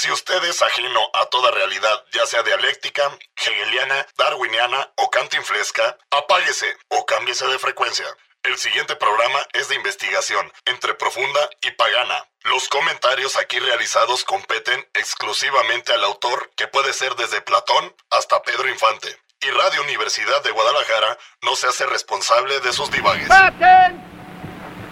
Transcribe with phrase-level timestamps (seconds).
[0.00, 6.76] Si usted es ajeno a toda realidad, ya sea dialéctica, hegeliana, darwiniana o cantinflesca, apáguese
[6.86, 8.06] o cámbiese de frecuencia.
[8.44, 12.24] El siguiente programa es de investigación, entre profunda y pagana.
[12.44, 18.68] Los comentarios aquí realizados competen exclusivamente al autor, que puede ser desde Platón hasta Pedro
[18.68, 19.08] Infante.
[19.40, 23.26] Y Radio Universidad de Guadalajara no se hace responsable de sus divagues.
[23.26, 24.00] ¡Paten!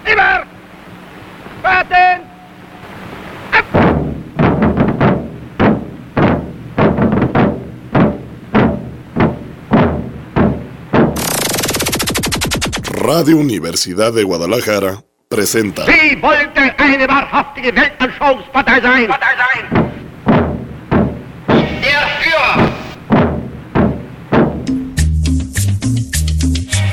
[0.04, 0.48] ¡Ibar!
[1.62, 2.35] ¡Paten!
[13.06, 15.84] Radio Universidad de Guadalajara presenta.
[15.86, 19.08] Sie wollte eine wahrhaftige Weltanschauungspartei sein.
[21.84, 22.68] Der Führer.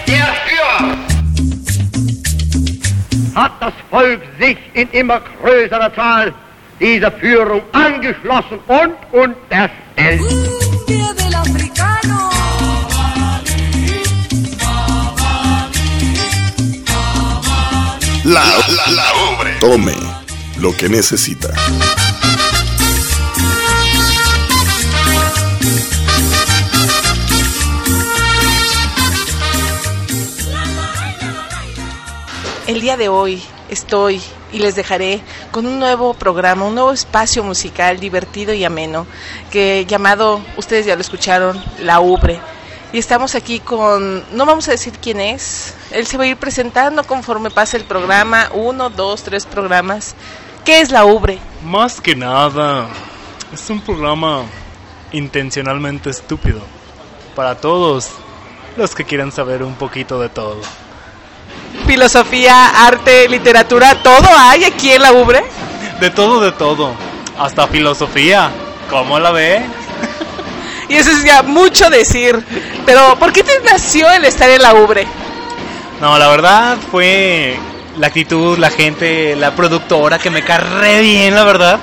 [0.08, 0.98] Der Führer.
[3.34, 6.32] Hat das Volk sich in immer größerer Zahl
[6.80, 10.43] dieser Führung angeschlossen und unterstellt.
[19.64, 19.96] Tome
[20.58, 21.48] lo que necesita.
[32.68, 37.42] El día de hoy estoy y les dejaré con un nuevo programa, un nuevo espacio
[37.46, 39.08] musical divertido y ameno,
[39.50, 42.42] que llamado, ustedes ya lo escucharon, La Ubre.
[42.92, 46.38] Y estamos aquí con, no vamos a decir quién es, él se va a ir
[46.38, 50.16] presentando conforme pase el programa, uno, dos, tres programas.
[50.66, 51.40] ¿Qué es La Ubre?
[51.64, 52.88] Más que nada,
[53.54, 54.44] es un programa
[55.12, 56.62] intencionalmente estúpido
[57.36, 58.10] para todos
[58.76, 60.62] los que quieran saber un poquito de todo.
[61.86, 65.44] Filosofía, arte, literatura, todo hay aquí en La Ubre.
[66.00, 66.92] De todo, de todo.
[67.38, 68.52] Hasta filosofía.
[68.90, 69.66] ¿Cómo la ve?
[70.90, 72.44] Y eso es ya mucho decir.
[72.86, 75.08] Pero, ¿por qué te nació el estar en La Ubre?
[76.04, 77.58] No, la verdad fue
[77.98, 81.80] la actitud, la gente, la productora que me carré bien, la verdad.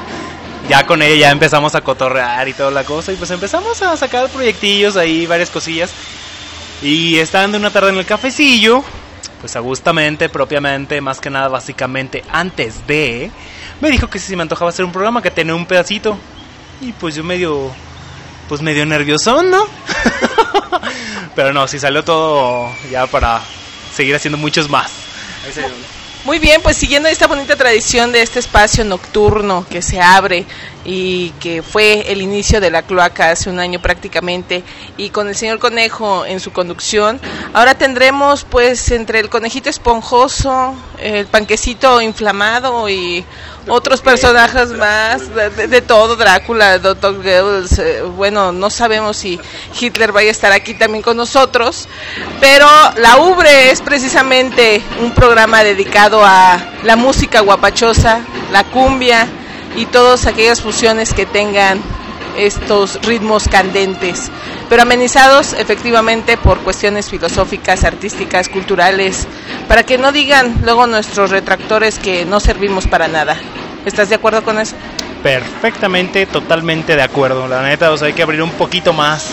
[0.69, 3.13] Ya con ella ya empezamos a cotorrear y toda la cosa.
[3.13, 5.91] Y pues empezamos a sacar proyectillos ahí, varias cosillas.
[6.83, 8.85] Y estando una tarde en el cafecillo,
[9.41, 13.31] pues agustamente, propiamente, más que nada, básicamente, antes de,
[13.81, 16.19] me dijo que si me antojaba hacer un programa que tenía un pedacito.
[16.83, 17.71] Y pues yo medio,
[18.51, 19.65] pues medio nerviosón, ¿no?
[21.35, 23.41] Pero no, si salió todo ya para
[24.01, 24.91] seguir haciendo muchos más.
[26.25, 30.47] Muy bien, pues siguiendo esta bonita tradición de este espacio nocturno que se abre
[30.85, 34.65] y que fue el inicio de la cloaca hace un año prácticamente
[34.97, 37.21] y con el señor Conejo en su conducción,
[37.53, 43.25] ahora tendremos pues entre el conejito esponjoso, el panquecito inflamado y
[43.69, 47.17] otros personajes más, de, todo, Drácula, Dr.
[47.17, 49.39] Goebbels, eh, bueno, no sabemos si
[49.79, 51.87] Hitler vaya a estar aquí también con nosotros,
[52.41, 52.67] pero
[52.97, 58.21] La Ubre es precisamente un programa dedicado a la música guapachosa,
[58.51, 59.29] la cumbia
[59.77, 61.81] y todas aquellas fusiones que tengan
[62.37, 64.31] estos ritmos candentes,
[64.69, 69.27] pero amenizados efectivamente por cuestiones filosóficas, artísticas, culturales,
[69.69, 73.37] para que no digan luego nuestros retractores que no servimos para nada.
[73.85, 74.77] ¿Estás de acuerdo con eso?
[75.23, 77.47] Perfectamente, totalmente de acuerdo.
[77.49, 79.27] La neta, o sea, hay que abrir un poquito más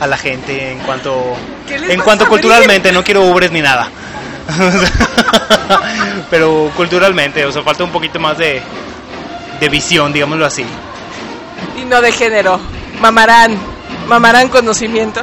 [0.00, 1.36] a la gente en cuanto
[1.66, 3.88] ¿Qué les en cuanto culturalmente, no quiero ubres ni nada.
[6.30, 8.60] Pero culturalmente, o sea, falta un poquito más de
[9.62, 10.66] de visión, digámoslo así.
[11.80, 12.58] Y no de género.
[13.00, 13.56] Mamarán,
[14.08, 15.22] mamarán conocimiento.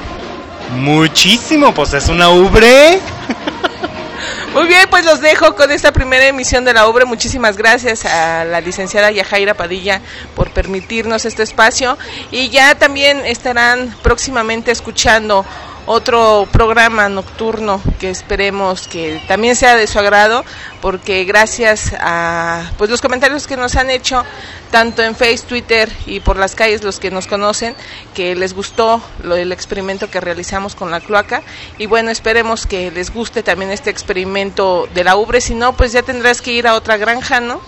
[0.77, 3.01] Muchísimo, pues es una ubre.
[4.53, 7.03] Muy bien, pues los dejo con esta primera emisión de la obra.
[7.03, 10.01] Muchísimas gracias a la licenciada Yajaira Padilla
[10.35, 11.97] por permitirnos este espacio.
[12.31, 15.45] Y ya también estarán próximamente escuchando
[15.91, 20.45] otro programa nocturno que esperemos que también sea de su agrado,
[20.83, 24.23] porque gracias a pues los comentarios que nos han hecho
[24.69, 27.73] tanto en Face, Twitter y por las calles los que nos conocen,
[28.13, 31.41] que les gustó lo del experimento que realizamos con la cloaca
[31.79, 35.91] y bueno, esperemos que les guste también este experimento de la ubre, si no pues
[35.91, 37.61] ya tendrás que ir a otra granja, ¿no?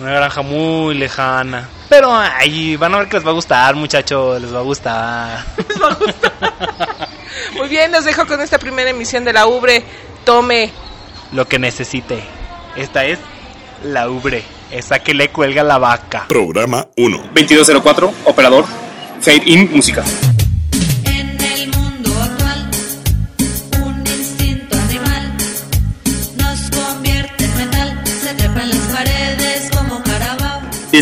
[0.00, 1.68] Una granja muy lejana.
[1.88, 5.44] Pero ahí van a ver que les va a gustar, muchachos, les va a gustar.
[7.56, 9.84] Muy bien, los dejo con esta primera emisión de la ubre.
[10.24, 10.72] Tome
[11.32, 12.22] Lo que necesite.
[12.74, 13.18] Esta es
[13.82, 16.26] la ubre, esa que le cuelga la vaca.
[16.28, 17.16] Programa 1.
[17.34, 18.64] 2204, operador,
[19.20, 20.04] Fade In Música.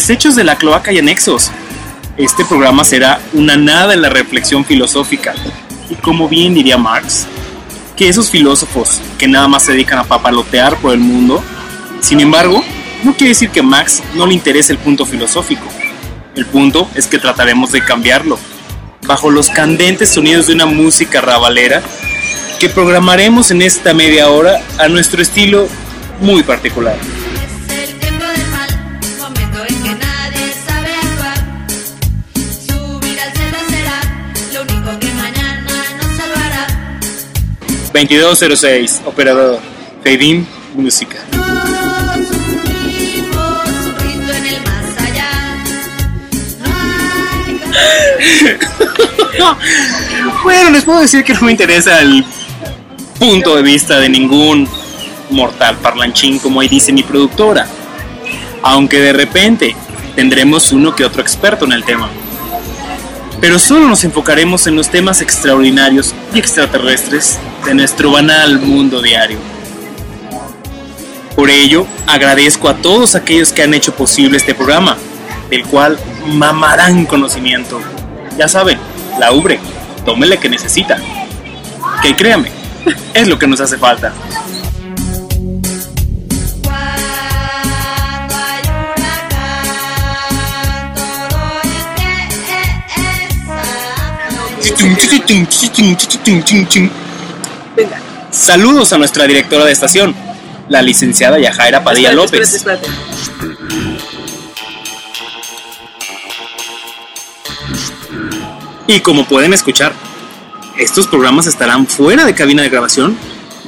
[0.07, 1.51] Desechos de la cloaca y anexos.
[2.19, 5.33] Este programa será una nada en la reflexión filosófica.
[5.89, 7.27] Y como bien diría Marx,
[7.97, 11.43] que esos filósofos que nada más se dedican a papalotear por el mundo,
[12.03, 12.63] sin embargo,
[13.03, 15.65] no quiere decir que a Max no le interese el punto filosófico.
[16.37, 18.39] El punto es que trataremos de cambiarlo,
[19.07, 21.83] bajo los candentes sonidos de una música rabalera
[22.61, 25.67] que programaremos en esta media hora a nuestro estilo
[26.21, 26.99] muy particular.
[37.95, 39.61] 2206, operador,
[40.05, 41.17] In, música.
[50.43, 52.25] Bueno, les puedo decir que no me interesa el
[53.19, 54.69] punto de vista de ningún
[55.31, 57.67] mortal parlanchín, como ahí dice mi productora.
[58.63, 59.77] Aunque de repente
[60.17, 62.11] tendremos uno que otro experto en el tema.
[63.41, 69.39] Pero solo nos enfocaremos en los temas extraordinarios y extraterrestres de nuestro banal mundo diario.
[71.37, 74.97] Por ello, agradezco a todos aquellos que han hecho posible este programa,
[75.51, 77.81] del cual mamarán conocimiento.
[78.39, 78.79] Ya saben,
[79.19, 79.59] la ubre,
[80.05, 80.99] tómele que necesita.
[82.03, 82.51] Que créame,
[83.15, 84.13] es lo que nos hace falta.
[97.77, 98.01] Venga.
[98.31, 100.15] Saludos a nuestra directora de estación,
[100.69, 102.55] la licenciada Yajaira Padilla Espérate, López.
[102.55, 103.95] espérate, espérate.
[108.87, 109.93] Y como pueden escuchar,
[110.79, 113.17] estos programas estarán fuera de cabina de grabación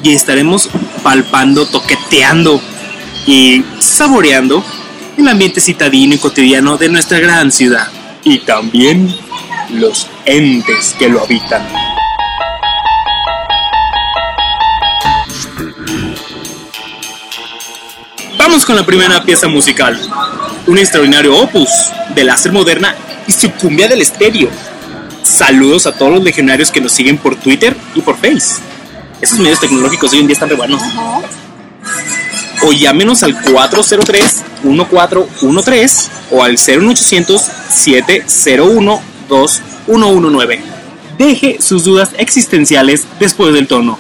[0.02, 0.68] y estaremos
[1.02, 2.60] palpando, toqueteando
[3.26, 4.62] y saboreando
[5.16, 7.88] el ambiente citadino y cotidiano de nuestra gran ciudad.
[8.24, 9.14] Y también
[9.70, 11.66] los entes que lo habitan.
[18.36, 19.98] Vamos con la primera pieza musical,
[20.66, 21.70] un extraordinario opus
[22.14, 22.94] de láser moderna
[23.26, 24.50] y su cumbia del estéreo.
[25.22, 28.62] Saludos a todos los legionarios que nos siguen por Twitter y por Face.
[29.20, 30.80] Esos medios tecnológicos hoy en día están re buenos.
[32.62, 36.56] O llámenos al 403-1413 o al
[39.86, 40.58] 01800-701-2119.
[41.18, 43.98] Deje sus dudas existenciales después del tono.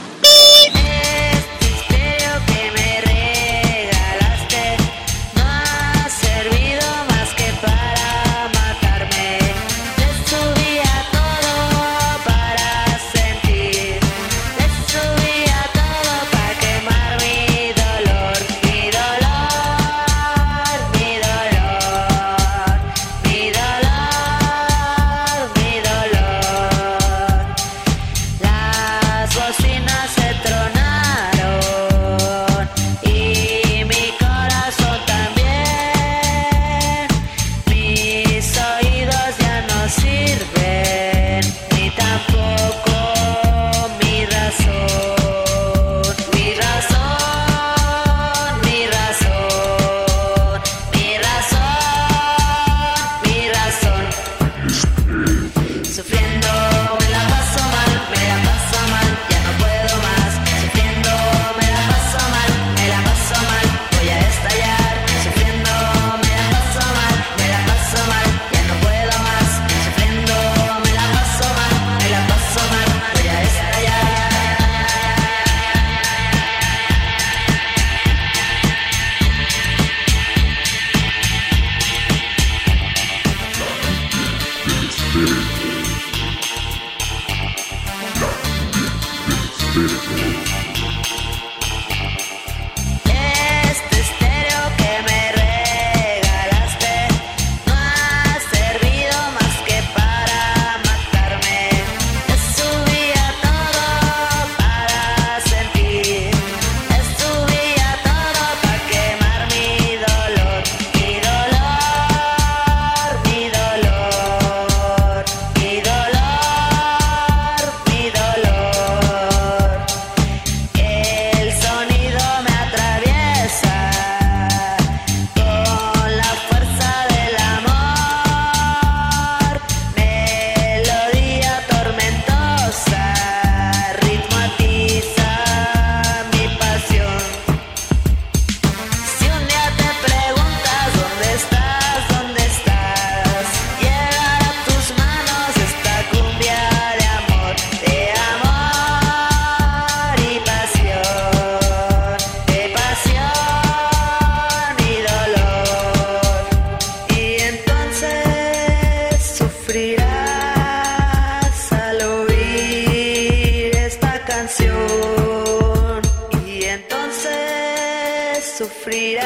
[168.56, 169.18] Sufrirás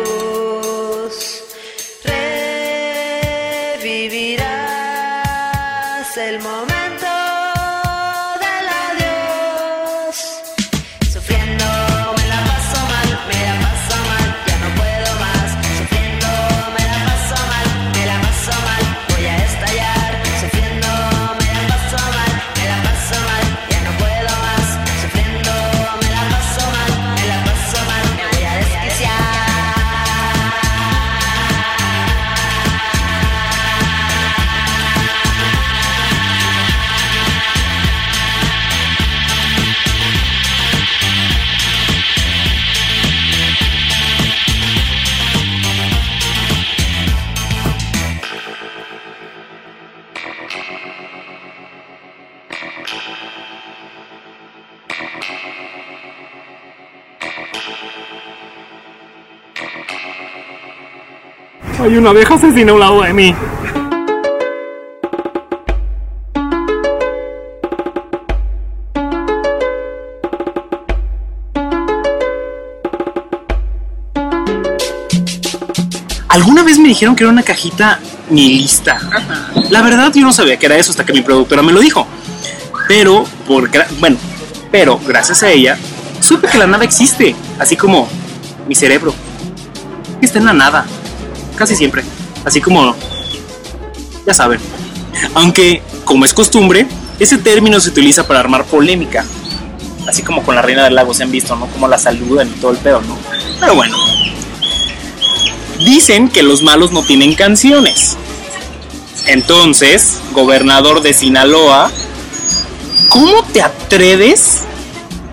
[61.83, 63.35] Hay una abeja asesina a un lado de mí.
[76.29, 79.01] Alguna vez me dijeron que era una cajita nihilista.
[79.71, 82.07] La verdad yo no sabía que era eso hasta que mi productora me lo dijo.
[82.89, 84.19] Pero por bueno,
[84.71, 85.79] pero gracias a ella
[86.21, 88.07] supe que la nada existe, así como
[88.69, 89.15] mi cerebro.
[90.21, 90.85] Está en la nada,
[91.61, 92.03] casi siempre,
[92.43, 92.97] así como
[94.27, 94.59] ya saben.
[95.35, 96.87] Aunque, como es costumbre,
[97.19, 99.27] ese término se utiliza para armar polémica.
[100.09, 101.67] Así como con la reina del lago se han visto, ¿no?
[101.67, 103.19] Como la saludan y todo el pedo, ¿no?
[103.61, 103.95] Pero bueno.
[105.85, 108.17] Dicen que los malos no tienen canciones.
[109.27, 111.91] Entonces, gobernador de Sinaloa,
[113.11, 114.63] ¿cómo te atreves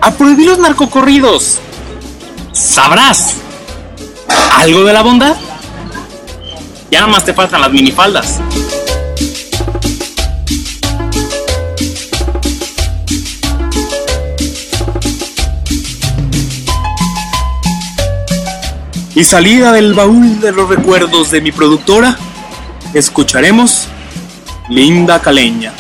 [0.02, 1.60] a prohibir los narcocorridos?
[2.52, 3.36] ¿Sabrás
[4.58, 5.38] algo de la bondad?
[6.90, 8.40] Ya nada más te faltan las minifaldas.
[19.16, 22.16] Y salida del baúl de los recuerdos de mi productora,
[22.94, 23.88] escucharemos
[24.70, 25.74] Linda Caleña.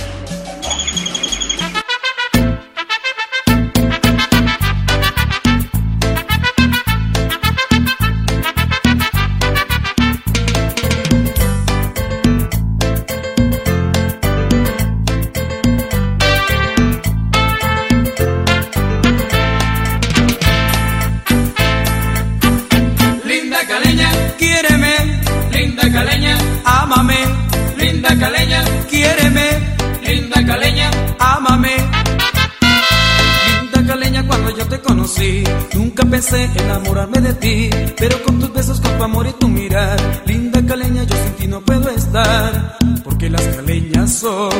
[37.97, 41.47] Pero con tus besos, con tu amor y tu mirar, linda caleña, yo sin ti
[41.47, 44.51] no puedo estar, porque las caleñas son,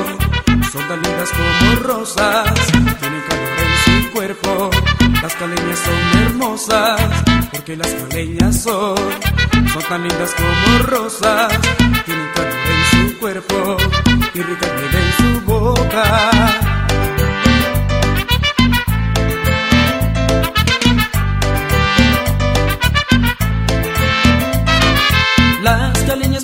[0.71, 4.69] son tan lindas como rosas, tienen calor en su cuerpo,
[5.21, 7.01] las caleñas son hermosas,
[7.51, 8.97] porque las caleñas son,
[9.73, 11.53] son tan lindas como rosas,
[12.05, 13.77] tienen calor en su cuerpo
[14.33, 16.76] y rica en su boca.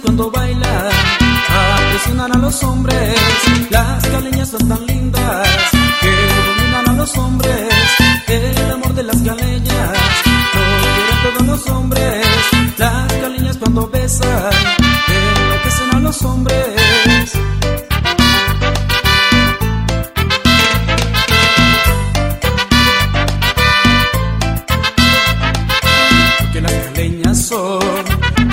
[0.04, 0.92] Cuando bailan
[1.86, 3.16] impresionan a los hombres.
[3.70, 5.48] Las caleñas son tan lindas
[6.02, 6.14] que
[6.48, 7.74] dominan a los hombres.
[8.28, 9.98] El amor de las caleñas
[10.54, 12.26] lo quieren todos los hombres.
[12.78, 14.54] Las caleñas cuando besan
[15.08, 16.54] enloquecen a los hombres.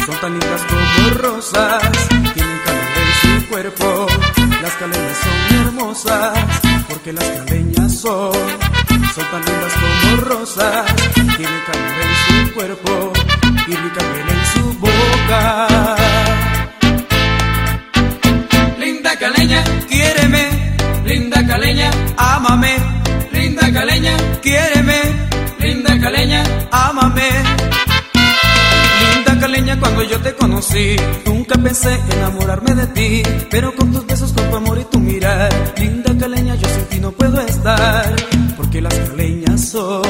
[0.06, 4.06] son tan lindas como rosas, tienen calor en su cuerpo,
[4.62, 6.38] las caleñas son hermosas,
[6.88, 8.32] porque las caleñas son,
[9.14, 13.12] son tan lindas como rosas, tienen calor en su cuerpo
[13.66, 15.66] y rica miel en su boca.
[18.78, 22.76] Linda caleña, quiéreme, linda caleña, ámame,
[23.32, 25.00] linda caleña, quiéreme,
[25.60, 27.79] linda caleña, ámame.
[29.40, 34.50] Caleña, cuando yo te conocí, nunca pensé enamorarme de ti, pero con tus besos, con
[34.50, 38.14] tu amor y tu mirar, linda caleña, yo sin ti no puedo estar,
[38.58, 40.02] porque las caleñas son,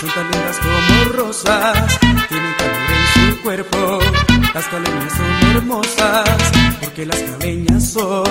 [0.00, 1.98] son tan lindas como rosas,
[2.28, 3.98] tienen calor en su cuerpo,
[4.54, 6.28] las caleñas son hermosas,
[6.80, 8.24] porque las caleñas son,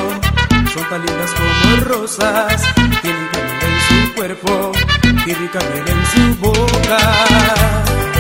[0.74, 2.63] son tan lindas como rosas,
[3.03, 4.72] tienen calor en su cuerpo
[5.03, 8.14] y rica en su boca.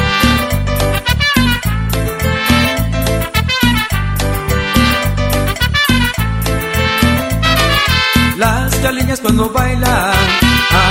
[8.85, 10.13] Caleñas cuando bailan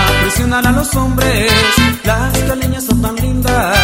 [0.08, 1.52] apresionan a los hombres.
[2.02, 3.78] Las caleñas son tan lindas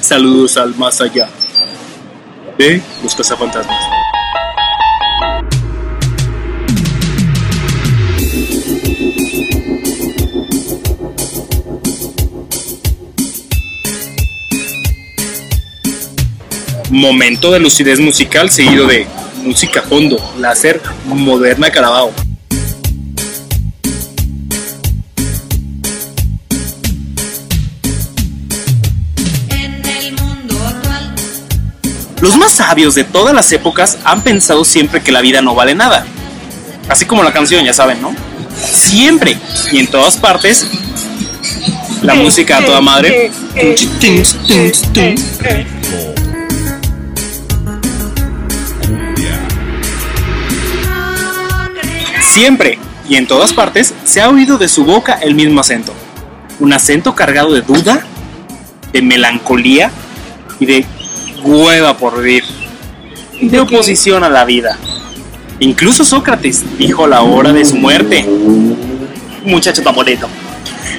[0.00, 1.28] Saludos al más allá
[2.56, 3.89] de los cazafantasmas.
[16.90, 19.06] Momento de lucidez musical seguido de
[19.44, 22.12] música fondo, láser, moderna carabao.
[32.20, 35.76] Los más sabios de todas las épocas han pensado siempre que la vida no vale
[35.76, 36.04] nada.
[36.88, 38.12] Así como la canción, ya saben, ¿no?
[38.56, 39.38] Siempre
[39.70, 40.66] y en todas partes.
[42.02, 43.30] La música a toda madre.
[52.30, 55.92] Siempre y en todas partes se ha oído de su boca el mismo acento.
[56.60, 58.06] Un acento cargado de duda,
[58.92, 59.90] de melancolía
[60.60, 60.86] y de
[61.42, 62.44] hueva por vivir.
[63.42, 64.78] De oposición a la vida.
[65.58, 68.24] Incluso Sócrates dijo la hora de su muerte.
[69.44, 69.96] Muchacho tan.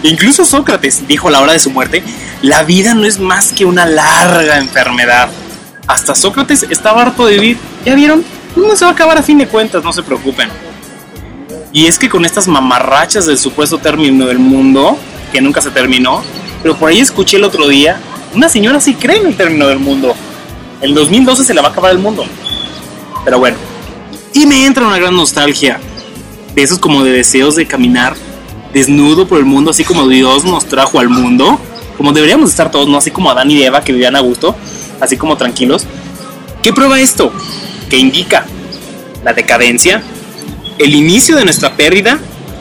[0.03, 2.03] Incluso Sócrates dijo a la hora de su muerte,
[2.41, 5.29] la vida no es más que una larga enfermedad.
[5.87, 7.57] Hasta Sócrates estaba harto de vivir.
[7.85, 8.21] ¿Ya vieron?
[8.57, 10.49] No se va a acabar a fin de cuentas, no se preocupen.
[11.73, 14.97] Y es que con estas mamarrachas del supuesto término del mundo,
[15.31, 16.21] que nunca se terminó,
[16.61, 17.99] pero por ahí escuché el otro día,
[18.33, 20.13] una señora sí cree en el término del mundo.
[20.81, 22.25] En 2012 se le va a acabar el mundo.
[23.23, 23.57] Pero bueno.
[24.33, 25.79] Y me entra una gran nostalgia.
[26.55, 28.15] De esos como de deseos de caminar
[28.73, 31.59] desnudo por el mundo, así como Dios nos trajo al mundo.
[31.97, 32.97] Como deberíamos estar todos, ¿no?
[32.97, 34.55] Así como Adán y Eva que vivían a gusto,
[34.99, 35.85] así como tranquilos.
[36.63, 37.31] ¿Qué prueba esto?
[37.89, 38.45] ¿Qué indica?
[39.23, 40.01] ¿La decadencia?
[40.81, 42.17] ¿El inicio de nuestra pérdida?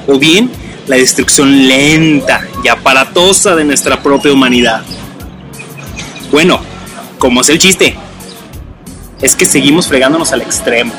[0.07, 0.51] ¿O bien
[0.87, 4.83] la destrucción lenta y aparatosa de nuestra propia humanidad?
[6.31, 6.61] Bueno,
[7.19, 7.97] como es el chiste,
[9.23, 10.93] es que seguimos fregándonos al extremo.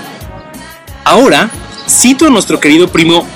[1.04, 1.52] Ahora,
[1.88, 3.28] cito a nuestro querido primo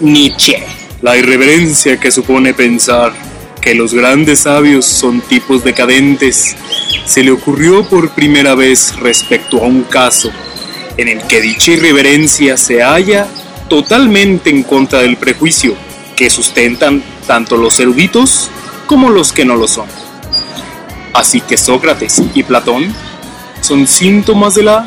[0.00, 0.62] Nietzsche.
[1.00, 3.14] La irreverencia que supone pensar
[3.62, 6.56] que los grandes sabios son tipos decadentes
[7.06, 10.30] se le ocurrió por primera vez respecto a un caso
[10.96, 13.26] en el que dicha irreverencia se halla
[13.68, 15.74] totalmente en contra del prejuicio
[16.16, 18.50] que sustentan tanto los eruditos
[18.86, 19.86] como los que no lo son.
[21.12, 22.94] Así que Sócrates y Platón
[23.60, 24.86] son síntomas de la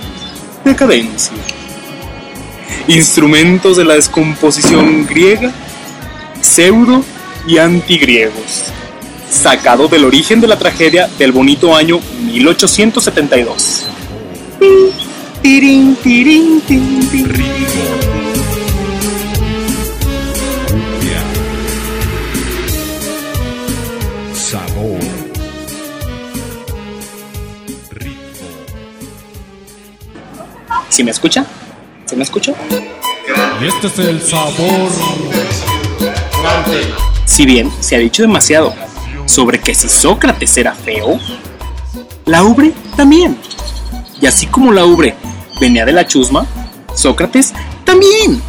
[0.64, 1.34] decadencia.
[2.88, 5.52] Instrumentos de la descomposición griega,
[6.42, 7.04] pseudo
[7.48, 8.66] y antigriegos.
[9.30, 13.88] Sacado del origen de la tragedia del bonito año 1872.
[15.42, 17.28] Tirín, tirín, tin, tin.
[24.34, 25.00] Sabor.
[27.92, 28.48] Ritmo.
[30.90, 31.46] ¿Sí me escucha?
[32.06, 32.54] ¿Sí me escucha?
[33.62, 34.90] Y este es el sabor.
[37.26, 38.74] Si bien se ha dicho demasiado
[39.26, 41.20] sobre que si Sócrates era feo,
[42.26, 43.38] la ubre también.
[44.20, 45.16] Y así como la ubre
[45.60, 46.46] venía de la chusma,
[46.96, 48.42] Sócrates también.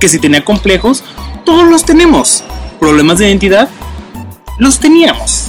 [0.00, 1.02] Que si tenía complejos,
[1.44, 2.44] todos los tenemos.
[2.78, 3.68] Problemas de identidad,
[4.58, 5.46] los teníamos.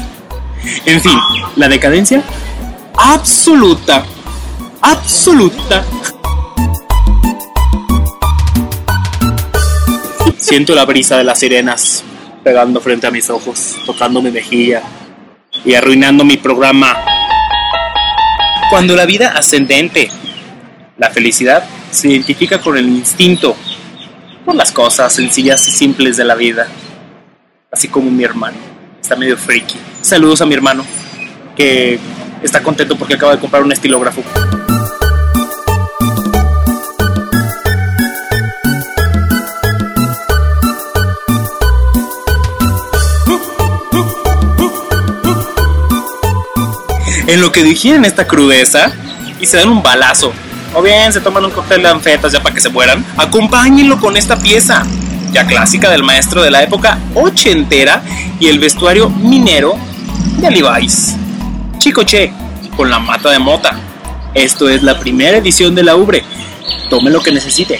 [0.85, 1.17] En fin,
[1.55, 2.23] la decadencia
[2.97, 4.05] absoluta.
[4.81, 5.85] Absoluta.
[10.37, 12.03] Siento la brisa de las sirenas
[12.43, 14.81] pegando frente a mis ojos, tocando mi mejilla
[15.65, 16.95] y arruinando mi programa.
[18.69, 20.09] Cuando la vida ascendente,
[20.97, 23.55] la felicidad, se identifica con el instinto,
[24.45, 26.67] por las cosas sencillas y simples de la vida,
[27.71, 28.57] así como mi hermano.
[29.01, 29.77] está medio freaky.
[30.01, 30.85] Saludos a mi hermano,
[31.55, 31.99] que
[32.41, 34.23] está contento porque acaba de comprar un estilógrafo.
[47.27, 48.91] En lo que digieren esta crudeza
[49.39, 50.33] y se dan un balazo,
[50.73, 54.17] o bien se toman un cóctel de anfetas ya para que se mueran, acompáñenlo con
[54.17, 54.85] esta pieza,
[55.31, 58.03] ya clásica del maestro de la época ochentera
[58.39, 59.77] y el vestuario minero
[60.37, 61.15] de Levi's.
[61.77, 62.31] Chico Che,
[62.75, 63.79] con la mata de mota.
[64.33, 66.23] Esto es la primera edición de la Ubre.
[66.89, 67.79] Tome lo que necesite.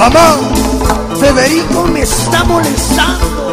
[0.00, 0.38] Mamá,
[1.20, 3.50] Federico me está molestando.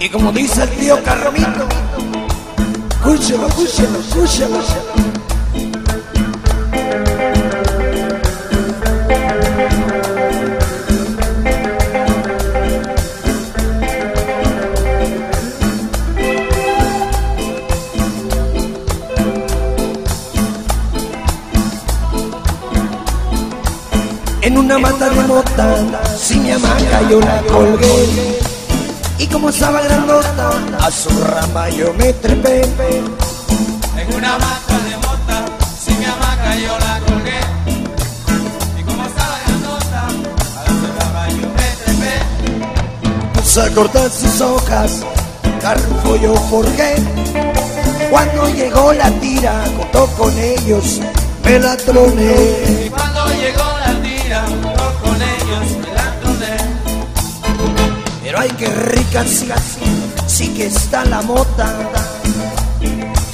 [0.00, 1.68] Y como dice el tío Carromito,
[3.14, 4.60] escúchelo, escúchelo, escúchelo.
[24.42, 28.49] En una mata de mota, si mi hamaca yo la colgué.
[29.20, 32.62] Y como estaba grandota, a su rama yo me trepé.
[32.62, 35.44] En una mata de mota,
[35.78, 37.40] si mi hamaca yo la colgué.
[38.78, 40.06] Y como estaba grandota,
[40.56, 42.14] a la rama yo me trepé.
[43.34, 45.02] Puse a cortar sus hojas,
[45.60, 46.94] carfo yo forjé.
[48.10, 50.98] Cuando llegó la tira, contó con ellos,
[51.44, 52.90] me la troné.
[58.30, 59.48] Pero ay, qué rica, sí,
[60.28, 61.74] sí que está la mota.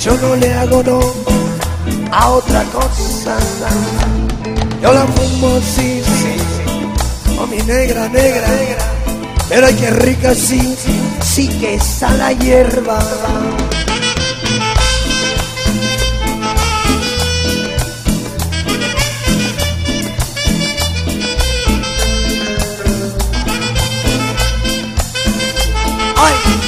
[0.00, 1.00] Yo no le hago no
[2.10, 3.36] a otra cosa.
[4.80, 8.84] Yo la fumo, sí, sí, o mi negra, negra, negra.
[9.50, 10.74] Pero ay, qué rica, sí,
[11.22, 12.98] sí que está la hierba.
[26.16, 26.65] Ay.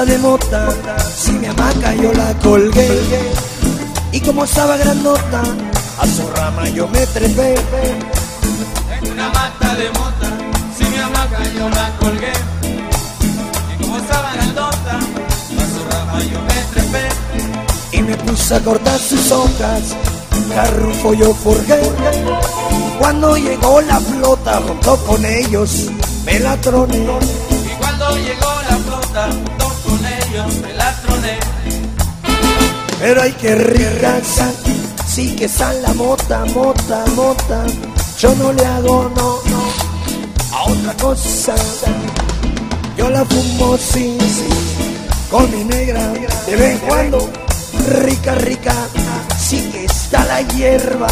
[0.00, 0.66] Mata de mota,
[1.14, 2.88] si mi hamaca yo la colgué.
[4.12, 5.42] Y como estaba grandota,
[5.98, 7.54] a su rama yo me trepé.
[8.96, 10.28] En una mata de mota,
[10.76, 12.32] si mi hamaca yo la colgué.
[13.74, 17.08] Y como estaba grandota, a su rama yo me trepé.
[17.92, 19.82] Y me puse a cortar sus hojas,
[20.54, 21.80] carrufo yo forjé.
[22.98, 25.88] Cuando llegó la flota, junto con ellos,
[26.24, 26.96] me la troné.
[27.00, 29.28] Y cuando llegó la flota,
[33.00, 34.20] Pero hay que rica,
[35.06, 37.64] sí que sale la mota, mota, mota.
[38.18, 41.54] Yo no le hago no, no a otra cosa.
[42.96, 44.48] Yo la fumo, sí, sí,
[45.30, 46.12] con mi negra
[46.46, 47.30] de vez en cuando.
[48.02, 48.74] Rica, rica,
[49.38, 51.08] sí que está la hierba.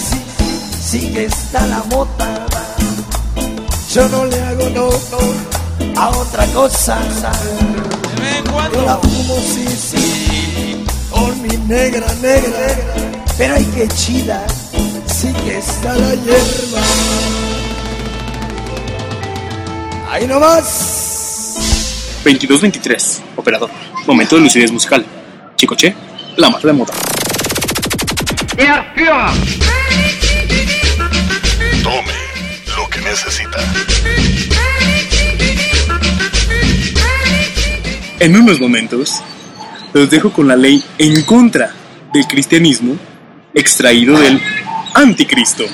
[0.00, 0.20] Sí,
[0.80, 2.46] sí que está la mota.
[3.92, 6.98] Yo no le hago no, no a otra cosa.
[8.72, 12.76] Yo la fumo, sí, sí, con mi negra, negra.
[13.36, 14.46] Pero hay que chida,
[15.06, 16.82] sí que está la hierba.
[20.10, 22.20] Ahí nomás.
[22.24, 23.70] 22-23, operador.
[24.06, 25.04] Momento de lucidez musical.
[25.56, 25.94] Chicoche,
[26.36, 26.94] la más de moda.
[28.56, 28.84] Der
[33.10, 33.58] necesita.
[38.20, 39.20] En unos momentos,
[39.92, 41.74] los dejo con la ley en contra
[42.12, 42.96] del cristianismo
[43.52, 44.40] extraído del
[44.94, 45.64] anticristo.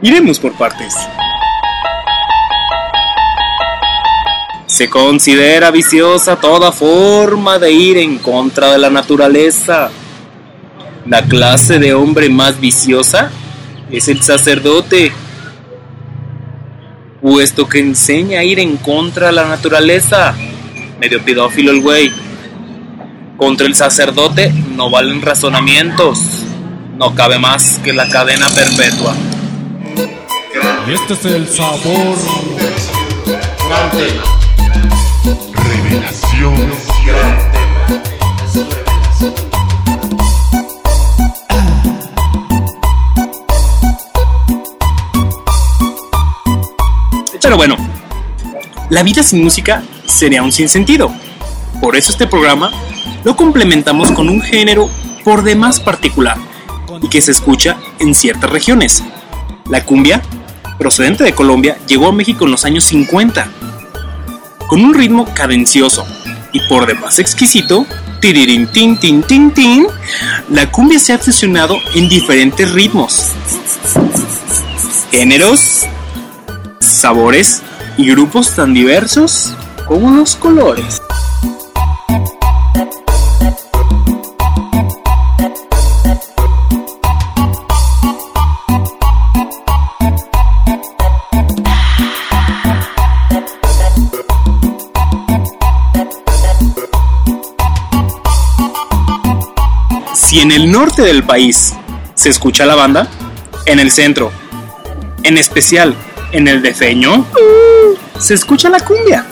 [0.00, 0.94] Iremos por partes.
[4.66, 9.90] Se considera viciosa toda forma de ir en contra de la naturaleza.
[11.04, 13.32] La clase de hombre más viciosa
[13.90, 15.10] es el sacerdote,
[17.28, 20.34] puesto que enseña a ir en contra de la naturaleza.
[20.98, 22.10] Medio pedófilo el güey.
[23.36, 26.18] Contra el sacerdote no valen razonamientos.
[26.96, 29.14] No cabe más que la cadena perpetua.
[30.88, 32.16] Y este es el sabor.
[35.52, 36.88] Revelación.
[47.48, 47.76] Pero bueno,
[48.90, 51.10] la vida sin música sería un sinsentido.
[51.80, 52.70] Por eso este programa
[53.24, 54.90] lo complementamos con un género
[55.24, 56.36] por demás particular
[57.00, 59.02] y que se escucha en ciertas regiones.
[59.64, 60.20] La cumbia,
[60.78, 63.48] procedente de Colombia, llegó a México en los años 50.
[64.66, 66.04] Con un ritmo cadencioso
[66.52, 67.86] y por demás exquisito,
[68.20, 69.86] tin, tin, tin, tin,
[70.50, 73.30] la cumbia se ha fusionado en diferentes ritmos,
[75.10, 75.88] géneros,
[76.80, 77.62] sabores
[77.96, 79.54] y grupos tan diversos
[79.86, 81.02] como los colores.
[100.14, 101.74] Si en el norte del país
[102.14, 103.08] se escucha la banda,
[103.64, 104.30] en el centro,
[105.22, 105.96] en especial
[106.32, 107.26] en el defeño,
[108.18, 109.24] se escucha la cumbia.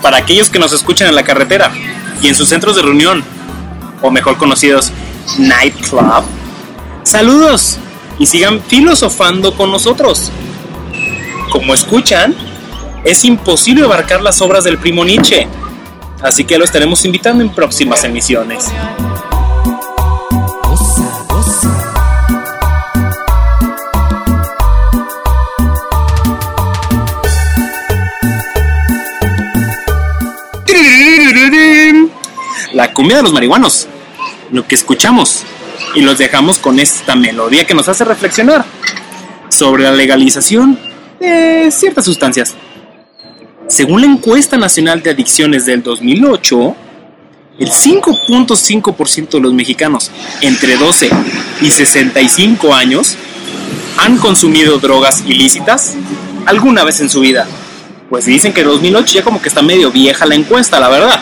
[0.00, 1.72] Para aquellos que nos escuchan en la carretera
[2.22, 3.24] y en sus centros de reunión,
[4.02, 4.92] o mejor conocidos,
[5.38, 6.24] nightclub,
[7.02, 7.78] saludos.
[8.18, 10.30] Y sigan filosofando con nosotros.
[11.50, 12.34] Como escuchan,
[13.04, 15.46] es imposible abarcar las obras del primo Nietzsche,
[16.22, 18.64] así que lo estaremos invitando en próximas emisiones.
[32.72, 33.88] La cumbia de los marihuanos,
[34.50, 35.44] lo que escuchamos,
[35.94, 38.64] y los dejamos con esta melodía que nos hace reflexionar
[39.48, 40.78] sobre la legalización
[41.18, 42.54] de ciertas sustancias.
[43.76, 46.74] Según la encuesta nacional de adicciones del 2008,
[47.58, 50.10] el 5.5% de los mexicanos
[50.40, 51.10] entre 12
[51.60, 53.18] y 65 años
[53.98, 55.94] han consumido drogas ilícitas
[56.46, 57.46] alguna vez en su vida.
[58.08, 61.20] Pues dicen que 2008 ya como que está medio vieja la encuesta, la verdad.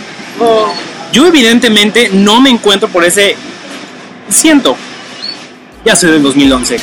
[1.12, 3.34] Yo evidentemente no me encuentro por ese
[4.28, 4.76] ciento.
[5.84, 6.76] Ya soy del 2011.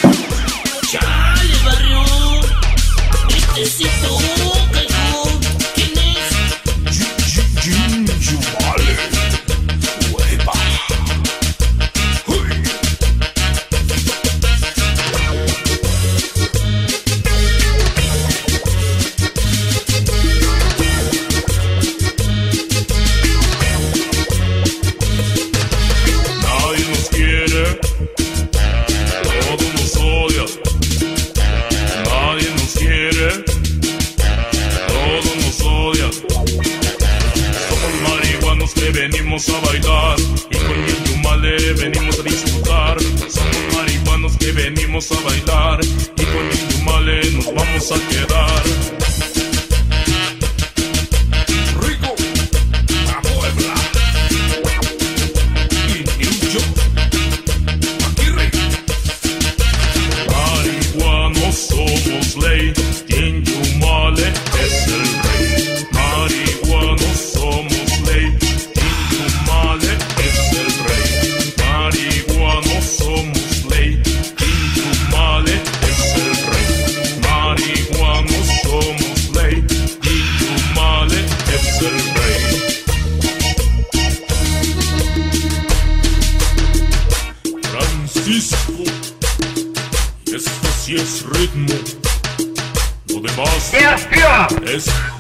[94.72, 95.11] Führer!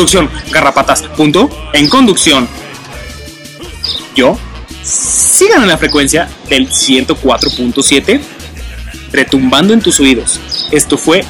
[0.00, 1.02] Producción, Garrapatas.
[1.14, 1.50] Punto.
[1.74, 2.48] En conducción,
[4.14, 4.38] yo.
[4.82, 8.18] Sigan en la frecuencia del 104.7,
[9.12, 10.40] retumbando en tus oídos.
[10.70, 11.22] Esto fue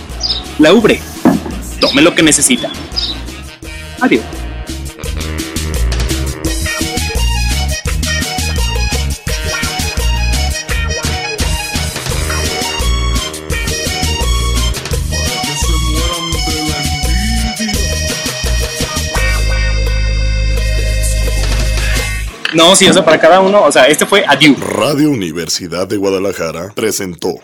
[0.60, 1.00] La Ubre.
[1.80, 2.70] Tome lo que necesita.
[4.00, 4.22] Adiós.
[22.54, 23.62] No, sí, o sea, para cada uno.
[23.62, 24.58] O sea, este fue Adiós.
[24.60, 27.34] Radio Universidad de Guadalajara presentó